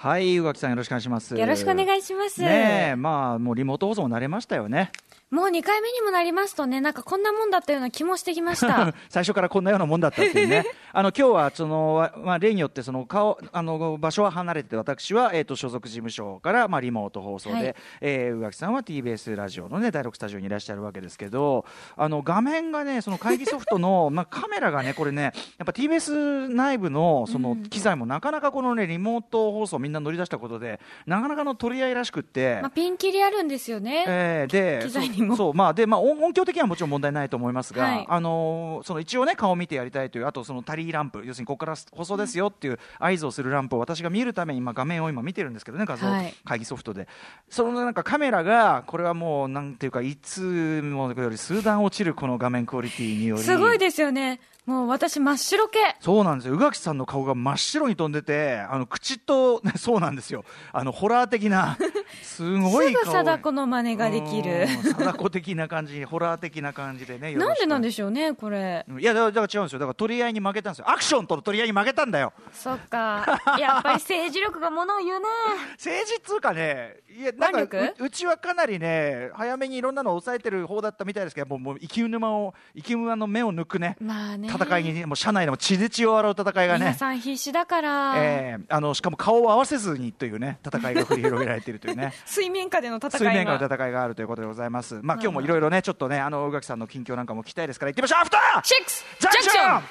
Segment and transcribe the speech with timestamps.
[0.00, 1.36] はい、宇垣さんよろしくお願いします。
[1.36, 2.40] よろしくお願いします。
[2.40, 4.92] ねえ、まあ、もうリモート放送も慣れましたよね。
[5.30, 8.94] もう2回目にもなりますとね、なんかこんなもんだったような気もしてきました。
[9.10, 10.64] 最初からこんなようなもんだったっていうね。
[10.90, 25.32] あの、今日は、その、まあ、例によって、その、顔、あの、場所は離れて、私は、えっ、と、所属事務所から、まあ、リモート放送で、はいえー宇垣さんは TBS ラジオのね、第6スタジオにいらっしゃるわけですけど、あの、画面がね、その会議ソフトの、 まあ、カメラがね、これね、やっ
[25.66, 34.04] ぱ TBS 内部の、その、機材もなかなかこのね、リモート放送みんな乗り出したことで、なかなかの取り合いらしくって、まあ、ピンキリあるんですよね。
[34.06, 47.08] えーで機材にもそうまあでまあ音音響的にはもちろん問題ないと思いますが、はいあのーその一応ね顔を見てやりたいというあとそのタリーランプ要するにここから放送ですよっていう合図をするランプを私が見るために今画面を今見てるんですけどね画像、はい会議ソフトで
[47.48, 54.40] そのなんかカメラがこれはもうなんていうかいつもより数段落ちるこの画面クオリティによりすごいですよね。
[54.68, 55.78] もう私真っ白系。
[56.00, 60.44] そうなんですよ宇垣さんの顔が真っ白に飛んでてあの口と、ね、そうなんですよ。
[60.72, 61.78] あのホラー的な
[62.22, 64.62] すごいすぐ顔貞子の真似ができる。
[64.62, 68.84] うん貞子的な感じホラー的な感じでね なんでなんででしょうね、これ。
[68.98, 73.40] いやだから違うんですよだから取り合いに負けたんですよアクションとの取り合いに負けたんだよそっか。
[73.58, 75.24] やっぱり政治力がものを言うね。
[75.78, 84.48] 政治っつうかねいやなんかううちはかなりね早めにいろんなのを抑えてる方だったみたいですけどもうもう生き沼を生き沼の目を抜くねまあね。
[84.48, 94.98] 戦いにもう社内でも血で血を洗う戦いが皆ねさん必死だから、えーあのしかも顔を合わせずにというね戦いが繰り広げられているというね 水面下での戦いが水面下の戦いがあるということでございます。
[95.02, 99.82] まあ今日もいろいろねちょっとねあの宇垣さんの近況なんかも聞きたいですから行ってみましょうアフターシックスジャンクション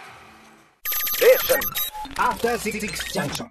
[2.18, 2.80] After Six
[3.14, 3.50] Junction.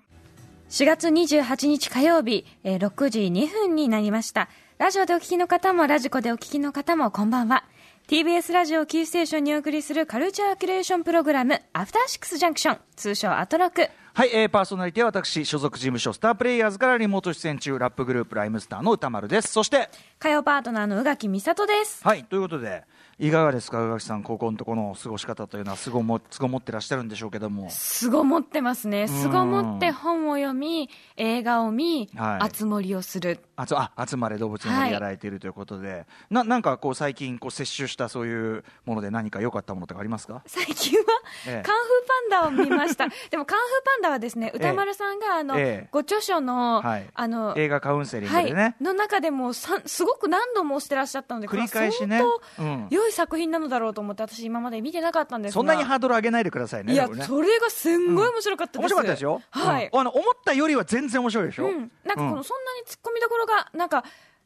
[0.69, 4.49] 4月28日火曜日、えー6時2分になりました。
[4.79, 7.65] ラジオでお聞きの方も、ラジコでお聞きの方も、こんばんは。
[8.09, 13.89] TBS ラジオキーステーションにお送りするカルチャーキュレーションプログラム、アフターシックスジャンクション、通称アトロク。
[14.17, 22.03] はい、えー、パーソナリティは私所属事務所スタープレイヤーズからリモート出演中ラップグループライムスターの歌丸ですそして火曜パートナーの宇垣美里です。
[22.03, 22.85] はいということで
[23.19, 27.71] いかがですか宇垣さん高校のところの過ごし方というのはすごもすごもってらっしゃるんでしょうけども。
[27.71, 29.09] すごもってますね。
[29.09, 32.45] すごもって本を読み、映画を見、はい。
[32.45, 33.41] あつ森をする。
[33.57, 40.43] あつあ集まれ動物の森やられているということで、ななんかこう最近こう摂取したそういうもので何か良かったものとかありますか？
[40.45, 41.05] 最近は、
[41.49, 41.63] ええ。
[41.65, 43.09] カンフーパンダを見ました。
[43.31, 45.89] でもカンフーパンダはですね、歌丸さんがあの、ええ。
[45.91, 47.07] ご著書の、はい。
[47.15, 52.21] あの、映画カウンセリングはい、でね、の中でもさすごく何度も押してらっしゃったので、繰り返しね。
[52.59, 55.55] うんい作品なのだろうと思って、私今まで見てなかったんですが。
[55.55, 57.25] そんなにハードル上げないでくださいねいや、ね。
[57.25, 58.81] それがすんごい面白かったです。
[58.83, 59.91] 面白かったですよ、はい。
[59.93, 60.01] うん。
[60.01, 64.05] あの思ったよりは全然面白いでしょ、うん、なんかこの、うんそんなに突っ込みどころがなんか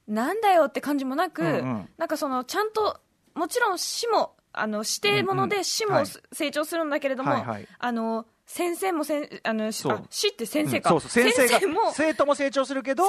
[0.08, 1.88] なんだよって感じもなく、うんうん。
[1.98, 3.00] なんかそのちゃんと
[3.34, 5.48] もちろん死もあの指定ものうんうん。
[5.50, 6.06] で死もはい。
[6.32, 7.68] 成長するんだけれども、はいはい。
[7.78, 11.10] あの先生もせんあのあ死って先生か、そうそう。
[11.10, 13.04] 先生がも生徒も成長するけど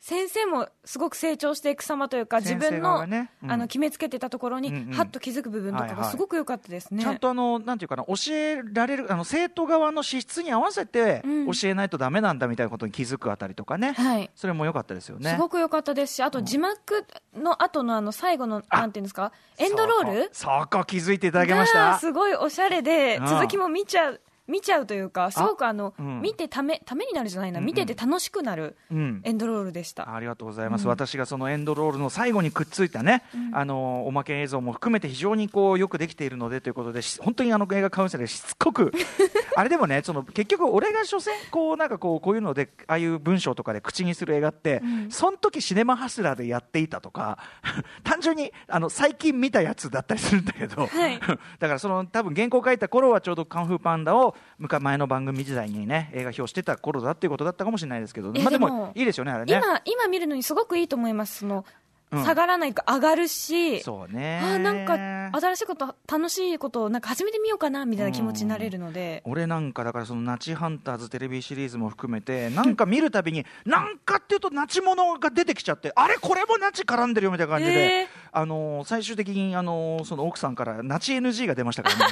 [0.00, 3.50] 先生もすごごく成長していく様というか自分の,、ねうん。
[3.50, 6.04] あの決めつけてたところに、うんうんはっと気づく部分とかはいはい。
[6.04, 7.02] がすごく良かったですね。
[7.02, 11.46] ちゃんとあのなんていうかな教えられるあの生徒側の資質に合わせてうん。
[11.46, 14.30] 教えないとダメなんだみたいなことに気づくあたりとかね、はい。
[14.34, 15.30] それも良かったですよね。
[15.30, 20.30] すごく良かったですし、あと字幕の後のあの最後の、あなんていうんですか、エンドロール？
[20.32, 21.98] そこ気づいていただけましがた。
[21.98, 23.26] すごいおしゃれで、うん。
[23.26, 26.20] 続きも見ちゃう、見ちゃうというか、すごくあの、うん。
[26.22, 27.66] 見てため、ためになるじゃないな、うんうん。
[27.66, 29.20] 見てて楽しくなるうん。
[29.24, 30.14] エンドロールでした。
[30.14, 33.22] ありがとうございます、私がそのエンドロールの最後にくっついたね、
[33.52, 38.92] あのおまけ映像も含めて非常にこうよくできているのでということでし本当にあの映画カウンセラーでしつこく
[39.56, 47.38] あれでもねその結局俺が所詮こうなんかこうこういうのでああいう文章とかで口にする映画って、その時シネマハスラーでやっていたとか
[48.04, 51.18] 単純にあの最近見たやつだったりするんだけど、はい。
[51.58, 59.54] だからその多分原稿書いた頃はちょうどカンフーパンダを向か前の番組時代にね映画表してた頃だっていうことだったかもしれないですけど、まあでもいいですよねあれね。
[59.62, 61.40] 今、今見るのにすごくいいと思います。
[61.40, 61.64] その、
[62.10, 62.24] うん。
[62.24, 64.40] 下がらないか上がるし、そうね。
[64.42, 64.94] あーなんか
[65.38, 76.14] 新しいこと、楽しいことをなんか始めてみようかなみたいな気持ちになれるので、俺なんかだからそのナチハンターズテレビシリーズも含めてなんか見るたびに なんかっていうとナチものが出てきちゃってあれ？
[76.16, 78.06] これもナチ絡んでるよみたいな感じで、えー。
[78.32, 82.04] あのー最終的にあのーその奥さんからナチ NG が出ましたからね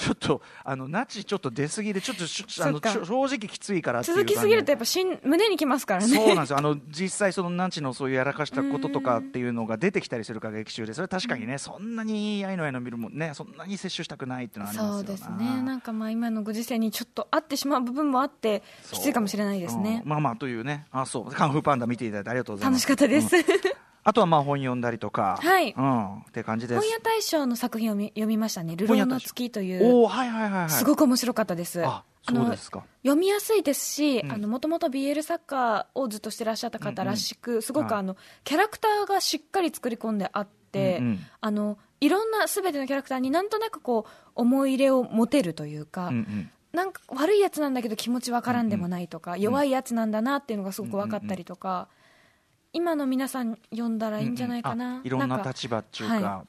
[0.00, 6.14] ちょっとあのナチちょっと出過ぎでちょっとしあの正直きついからっていう続きすぎると感やっぱしん胸にきますからね。
[6.14, 6.58] そうなんですよ。
[6.58, 15.62] あの実際そのナチのそういうやらかしたこととかっていうのが出てきたりするから劇中でそれは確かにね、そんなに愛の愛の見るもんねそんなに摂取したくないっていうのはありますよそうですね。
[15.62, 20.02] なんかまあ今のご時世にちょっと合ってしまう部分もあって、きついかもしれないですね。
[20.04, 20.08] うん。
[20.08, 20.86] まあまあというね。
[20.90, 21.30] あそう。
[21.30, 22.88] カンフーパンダ見ていただいてありがとうございます。
[22.88, 23.83] 楽しかったです。
[24.04, 25.72] あとはまあ本読んだりとか、はい。
[25.76, 26.80] うん、って感じです。
[26.80, 29.84] 本屋大賞の作品をみ読みましたね「流浪の月」という。
[29.84, 30.70] おおはいはいはいはい。
[30.70, 31.82] すごく面白かったです。
[31.84, 32.84] ああのそうですか。
[33.02, 34.44] 読みやすいですしうん。
[34.44, 38.00] もともと BL 作家をずっとしてらっしゃった方らしく、すごくはい。
[38.00, 41.18] あのキャラクターがしっかり作り込んであって、うんうん。
[41.40, 46.50] あのいろんなすべてのキャラクターになんとなくこう思い入れを持てるというか、うんうん。
[46.74, 51.88] なんか悪いやつなんだけど気持ちわからんでもないとか、弱いやつなんだなっていうのがすごく分かったりとか、
[52.74, 56.44] 今の皆さん読んだらいいんじゃないかな、あいろんなか立場っていうか、は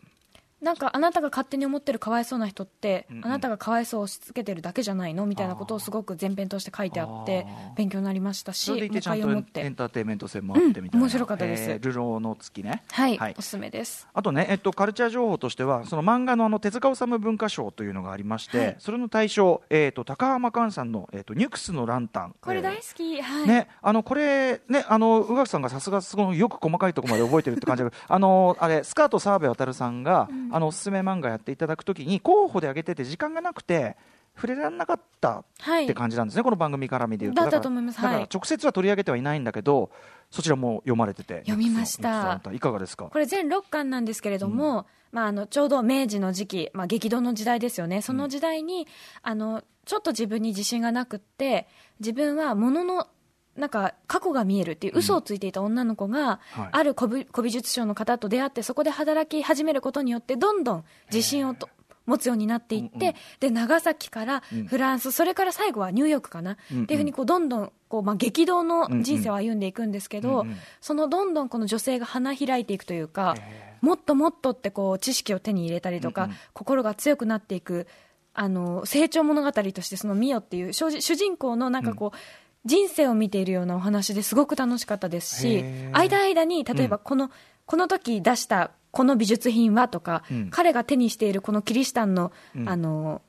[0.65, 3.25] なんかあなたが勝手に思ってるかわいそうな人って、うんうん。
[3.25, 5.27] あなたがかわいそうを押し付けてるだけじゃないの？
[5.27, 7.45] みたいなことをすごく前編として書いてあって
[7.77, 11.69] 勉強になりましたしそれでいてエンターテインメント性もあってみたいな、うん面白かったです。
[11.69, 12.83] えー流浪の月ね。
[12.91, 13.35] はい、はい。
[13.37, 14.07] おすすめです。
[14.13, 18.75] あとね、えっと、カルチャー情報としては、その漫画のあの手塚治虫文化賞というのがありまして、はい。
[18.79, 22.35] それの対象、えっと、高浜寛さんの、えっと、ニュクスのランタン。
[22.41, 33.97] これ大好き、はい、ね、あのこれ、ね、あの宇垣さんがさすがすごいよく細かいところまで覚えてるって感じだけど あのあれスカート澤部渉さんが、あのおすすめ漫画やっていただくときに候補で挙げてて時間がなくて
[34.37, 35.83] 触れられなかったはい。
[35.83, 37.41] って感じなんですね、この番組絡みで言うと。
[37.41, 38.01] だったと思います。
[38.01, 39.91] だから直接は取り上げてはいないんだけど
[40.31, 41.39] そちらも読まれてて。
[41.39, 42.39] 読みました。
[42.53, 48.01] いかがですかこれ全6巻なんですけれども、まあ、あのちょうど明治の時期、まあ、激動の時代ですよね。
[48.01, 48.87] その時代に、
[49.23, 51.67] あのちょっと自分に自信がなくって
[51.99, 53.07] 自分はものの
[53.55, 56.69] なんか過去が見えるっていう嘘をついていた女の子が、はい。
[56.71, 61.69] ある古美術商の方と出会ってそこで働き始めることによってどんどん自信をと
[62.05, 66.55] 持つようになっていって、で長崎からフランス、それから最後はニューヨークかな、っ
[66.85, 70.45] ていうふうにこうどんどんこう、まあ、激動の人生を歩んでいくんですけど、
[70.81, 77.87] そのどんどんこの女性が花開いていくというか、へもっともっとってこう知識を手に入れたりとか、心が強くなっていく
[78.35, 82.17] あの成長物語としてそのミオっていう主主人公のなんかこう、
[82.65, 85.63] 人生を見ているようなお話ですごく楽しかったですし
[85.93, 87.29] 間間に例えばこの,、
[87.65, 90.49] この時出したこの美術品はとか、うん。
[90.49, 92.69] 彼が手にしているこのキリシタンの,、うん。
[92.69, 93.21] あの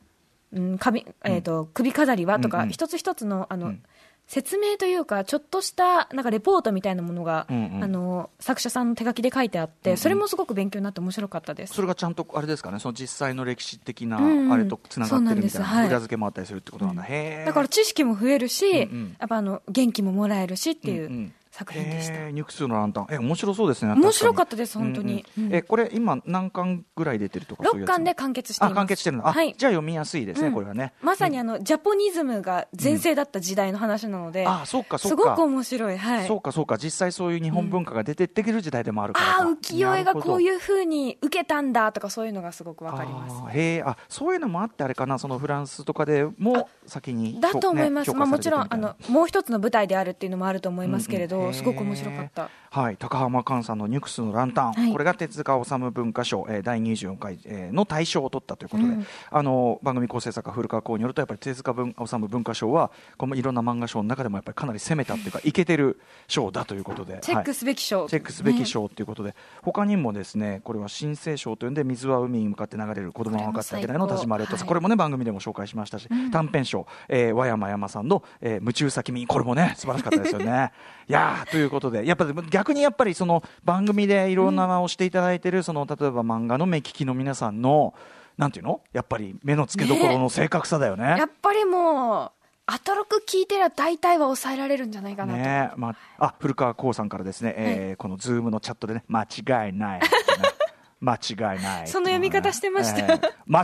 [0.52, 2.70] うん首えーと首飾りはとか、うんうん。
[2.70, 3.82] 一つ一つのあの、うん
[4.26, 7.84] 説明というかちょっとしたなんかレポートみたいなものが、うんうん。
[7.84, 11.74] あの作者さんの手書きで書いてあって、それもすごく勉強になって面白かったです。
[11.74, 12.80] それがちゃんとあれですかね？
[12.80, 14.24] その実際の歴史的なうん。
[14.24, 19.16] うんあれとつながってるみたいな,、裏付けもあったりするってことなんだ、へえだから知識も増えるし、うんうん。
[19.18, 22.30] やっぱあの元気ももらえるしっていううんうん作品でした。
[22.30, 23.06] ニュクスのランタン。
[23.10, 25.24] え面白そうですね面白かっったです、本当に。
[25.38, 25.54] うん。
[25.54, 27.96] えこれ今何巻ぐらい出てるとかそういう6やつ？
[27.96, 28.72] 巻で完結しています。
[28.72, 29.28] あ完結してるの？
[29.28, 29.54] あ、はい。
[29.56, 30.54] じゃあ読みやすいですね、うん。
[30.54, 30.92] これはね。
[31.02, 35.22] まさにあの、ジャポニズムが全盛だった時代の話なので、あそうかそうか。
[35.22, 35.98] すごく面白い。
[35.98, 36.26] はい。
[36.26, 36.76] そうかそうか。
[36.78, 43.56] 実際そういう日本文化が出てってくる時代でもあるからか、ああ、浮世絵がこうういうふうに受けたんだとかそういうのがすごくわかります。
[43.56, 45.18] へえあそういうのもあってあれかな？
[45.18, 52.50] そのフランスとかでも先にだと思います、ねまあ、もちろんあのもう一つの舞台であるっていうのもあると思いますけれど、うんうんすごく面白かった。
[52.70, 54.92] はい、高浜寛さんのニュクスのランタン、はい。
[54.92, 59.06] これが手塚治虫文化賞、えー、第24回、えーの大賞を取ったということで、うん。
[59.30, 65.98] あの番組構成作家古川光によるとやっぱり手塚文治虫文化賞はこのいろんな漫画賞の中でもやっぱりかなり攻めたっていうかイケてる
[66.28, 73.98] 賞だということでチェックすべき賞、はいチェックすべきね賞ということで、他にもですねこれは新生賞というんで水は海に向かって流れる子供は分かってあげない。
[73.98, 74.66] の田島レッドさん。
[74.66, 74.68] はい。
[74.68, 80.72] これもね番組でも紹介しましたし、短編賞、えー、和山山さんの、えー、夢中先民これもね素晴らしかったですよね。
[81.08, 82.06] いやーということで。
[82.06, 87.94] やっぱり逆にやっぱりその番組でいろんなのをしていただいてる、その例えば漫画の目利きの皆さんの
[88.36, 88.80] なんていうの？
[88.92, 91.16] やっぱり目の付けどころの正確さだよね。
[91.18, 92.30] やっぱりもう
[92.68, 100.00] アトロク聞いてりゃ大体は抑えられるんじゃないかなと、ねまあ、あ古川光さんからですね、えーこのズームのチャットでね間違いない。
[100.00, 100.06] ね、
[101.00, 101.88] 間違いない。
[101.88, 103.00] その読み方してました。
[103.00, 103.62] えー間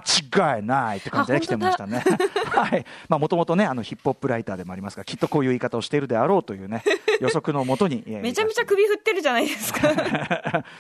[0.57, 2.05] 違いないって感じであ来てましたね。
[2.55, 2.85] はい。
[3.09, 6.85] まあもともとねあのヒップホップライターでもありますがきっとこういう言い方をしているであろうというね
[7.21, 9.89] 予測のもとに、えーめちゃめちゃ首振ってるじゃないですか。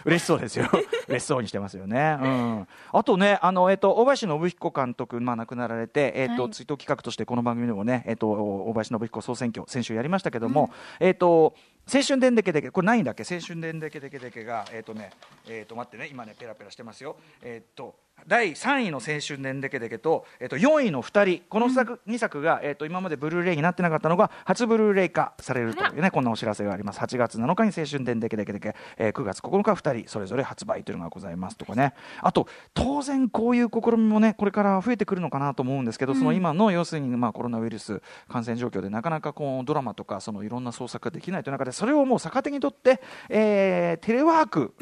[0.04, 0.70] 嬉しそうですよ。
[1.08, 6.52] 嬉しそうにしてますよね、うん、あとねあの、えっと大林信彦監督、まあ、亡くなられて、えっとはい。
[6.52, 11.54] 追悼企画としてこの番組でもね、えっと大林信彦総選挙先週やりましたけども、えっと
[11.92, 13.24] 青春伝でけでけこれないんだっけ？
[13.28, 15.10] 青春伝でけでけでけがえっ、とね
[15.48, 17.16] えっ、と待ってね今ねペラペラしてますよ。
[17.42, 17.94] えっ、と
[18.26, 27.00] 第3位の青春伝でけでけと、えっと4位の2人この作、2作が、えっと今までブルーレイになってなかったのが初ブルーレイ化されるというねこんなお知らせがあります。
[27.00, 31.94] 8月7日に青春伝でけでけでけ、えー9月9日2人それぞれ発売というのがございますとかね。
[32.20, 44.74] あと当然こういう試みもねこれから増えてくるのかなと思うんですけど、その今の要するにまあコロナウイルス感染状況でなかなかこうドラマとかそのいろんな創作ができないという中でそれをもう逆手にとって、えーテレワーク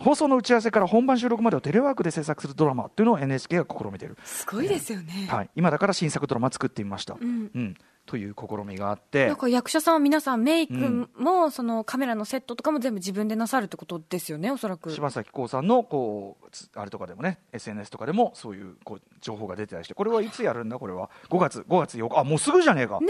[0.00, 7.76] 放送の打ち合わせから本番収録までをテレワークで制作するドラマっていうのを NHK が試みている、すごいですよね、はい、今だから新作ドラマ作ってみました、うんうん、
[8.06, 9.26] という試みがあって。
[9.26, 14.90] なんか役者さんは皆さんメイクも、そのカメラのセットとかも全部自分でなさるってことですよねおそらく。
[14.90, 20.78] 柴咲コウさんのこうつあれとかでもね SNS とかでもそういうこう情報が出てたりしてこれはいつやるんだ？
[20.78, 22.18] これは5月5月8日。
[22.18, 22.98] あもうすぐじゃねえか。
[23.00, 23.06] ね。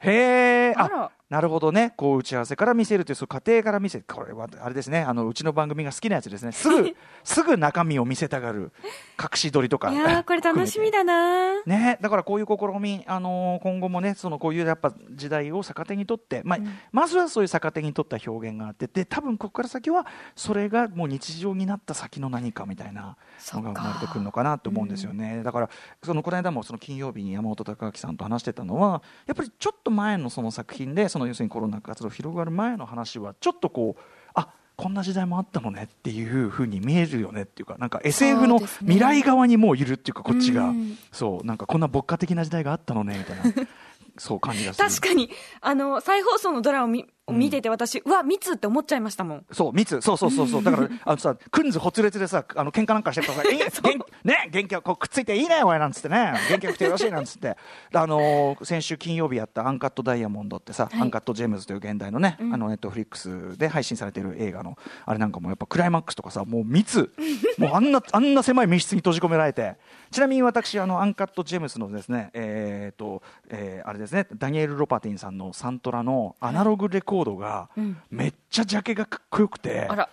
[0.00, 0.74] へえ。
[0.76, 1.94] あなるほどね。
[1.96, 4.04] こう打ち合わせから見せるというその過程から見せる。
[4.06, 5.00] これはあれですね。
[5.00, 6.52] あのうちの番組が好きなやつですね。
[6.52, 8.72] すぐすぐ中身を見せたがる
[9.20, 16.58] 隠し撮りとかいやーこれ楽しみだなね、だからこういう試み、あのー今後もねそのこういうやっぱ時代を逆手にとって、まあ
[16.92, 23.16] まずはそういう逆手にとった表現があってで多分ここから先はそれがもう日常になった先の何かみたいな
[23.52, 25.70] のが生まれてくるのかなと思うんですよね、だから
[26.02, 34.02] そのこの間もその金曜日に山本隆明さんと話してたのはやっぱりちょっと前のその作品でその要するにコロナ活動広がる前の話はちょっとこう
[34.34, 40.98] あこんな時代もあったのねっていうふうに見えるよねっていうかなんか SF の未来側にもういるっていうかこっちが、うん。
[41.12, 43.68] そうなんかこんな牧歌的な時代があったのねみたいな
[44.18, 44.88] そう感じがする。
[44.88, 45.30] 確かに。
[45.60, 49.46] あの再放送のドラマを見見てて私、うわ密って思っちゃいましたもん。
[49.50, 50.00] そう密。
[50.02, 50.62] そうそうそうそう。
[50.62, 56.34] だから あのさくんずほつれつでさあの喧嘩なんかしてるとさ「え元気ね元気はこうくっついていいねおい」なんつってね。
[56.50, 57.56] 元気よくてよろしいなんつって。
[57.94, 61.00] あのー先週金曜日やった「アンカットダイヤモンド」ってさ、はい。
[61.00, 62.54] アンカットジェームズという現代のね、うん。
[62.54, 64.76] あのネットフリックスで配信されている映画の
[65.06, 67.10] あれなんかもやっぱクライマックスとかさもう密。
[67.56, 69.76] もうあんな あんな狭い密室に閉じ込められて。
[70.10, 77.96] ちなみに私あのアンカットジェームズのですねえー、と、えーあれですねダニエル・ロパティンさんのサントラのアナログレコードが、うん。
[78.10, 80.08] めっちゃジャケがかっこよくてあら。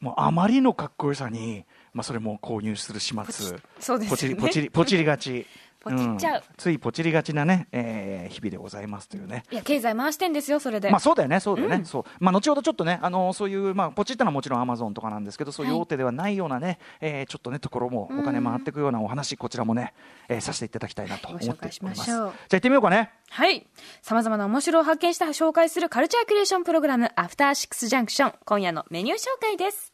[0.00, 3.58] もうあまりのかっこよさに、まあ、それも購入する始末。
[4.08, 5.46] ポチリポチリポチりがち
[5.84, 19.92] ポチっちゃうんついポチりがちなね、えー日々でございますというねいや経済回してんですよそれで、まあそうだよね、そうだよね、そう、まあ後ほどちょっとね、あのそういう、まあポチったのはもちろんアマゾンとかなんですけど、そういうはい大手ではないようなね、えーちょっとねところもお金回っていくようなお話、こちらもね、
[20.28, 21.82] えーさせていただきたいなと思っております。
[21.82, 23.10] ましょうじゃあ行ってみようかね。
[23.30, 23.66] はい。
[24.02, 28.34] 様々な面白を発見した紹介するカルチャークリエーションプログラム、アフターシックスジャンクション。
[28.44, 29.93] 今夜のメニュー紹介です。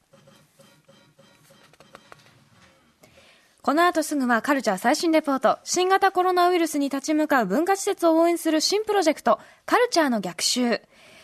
[3.63, 5.59] この後すぐはカルチャー最新レポート。
[5.65, 10.81] 新型コロナウイルスに立ち向かう文化施設を応援する新プロジェクト、カルチャーの逆襲。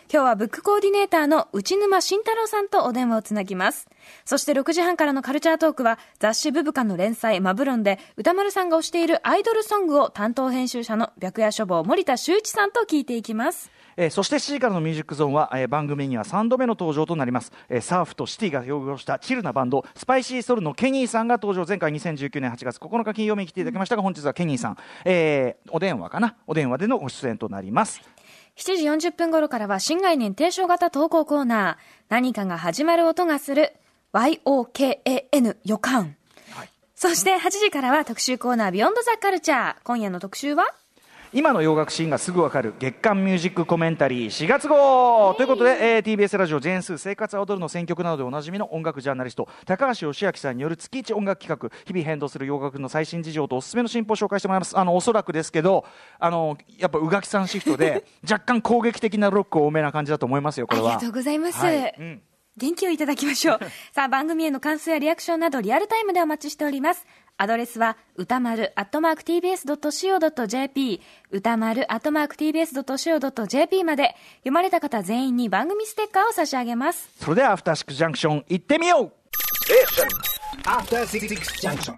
[0.09, 3.89] 今日はブックコーディネーターの内沼晋太郎さんとお電話をつなぎます。
[4.25, 13.69] そして6時半からのカルチャートークは雑誌ブブカの連載マブ論で宇多丸さんが推しているアイドルソングを担当編集者の白夜書房森田修一さんと聞いていきます。
[13.97, 21.67] えーそして7時からのミュージックゾーンは、えー番組には3度目の登場となります、えーサーフとシティが融合したチルなバンド SPiCYSOL のケニーさんが登場。
[21.67, 26.37] 前回2019年8月9日金曜日に来ていただきましたが本日はケニーさん、えーお電話かな？
[26.47, 28.01] お電話でのご出演となります。
[28.57, 31.85] 7時40分頃からは新概念提唱型投稿コーナー。
[32.09, 33.75] 何かが始まる音がする
[34.15, 36.17] YOKAN 予感。
[36.95, 39.77] そして8時からは特集コーナービヨンドザカルチャー。
[39.85, 40.65] 今夜の特集は？
[41.37, 42.73] 今の洋楽シーンがすぐわかる。
[42.78, 44.31] 月刊ミュージックコメンタリー。
[44.31, 45.35] 4月号。
[45.35, 51.69] ということで、えー TBS ラジオジェーンスー生活は踊るの選曲などでおなじみの音楽ジャーナリスト高橋義明さんによる月一音楽企画。
[51.85, 54.78] 日々変動する洋楽の最新事情とおすすめの進歩を紹介してもらいます。
[54.78, 55.85] あのおそらくですけど
[56.19, 60.87] あのやっぱ宇垣さんシフトで 若干攻撃的なロック多めな感じだと思いますよこれは。
[60.87, 61.59] ありがとうございます。
[61.59, 61.95] はい。
[61.99, 62.23] うん。
[62.57, 63.61] 元気をいただきましょう。
[63.93, 67.07] さあ、番組への感想やリアクションなどリアルタイムでお待ちしております。
[67.38, 77.11] アドレスは、歌丸、アットマーク tbs.co.jp、歌丸、アットマーク tbs.co.jp まで、読まれた方全員に番組ステッカーを差し上げます。
[77.21, 79.12] それではアフターシックスジャンクション行ってみよう
[80.64, 81.28] After Six
[81.61, 81.95] Junction.